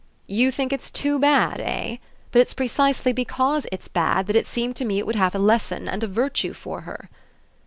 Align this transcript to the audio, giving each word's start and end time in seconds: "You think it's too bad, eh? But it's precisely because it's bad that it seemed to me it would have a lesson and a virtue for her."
"You 0.25 0.49
think 0.49 0.73
it's 0.73 0.89
too 0.89 1.19
bad, 1.19 1.61
eh? 1.63 1.97
But 2.31 2.41
it's 2.41 2.55
precisely 2.55 3.13
because 3.13 3.67
it's 3.71 3.87
bad 3.87 4.25
that 4.25 4.35
it 4.35 4.47
seemed 4.47 4.75
to 4.77 4.83
me 4.85 4.97
it 4.97 5.05
would 5.05 5.15
have 5.15 5.35
a 5.35 5.37
lesson 5.37 5.87
and 5.87 6.03
a 6.03 6.07
virtue 6.07 6.53
for 6.53 6.81
her." 6.81 7.07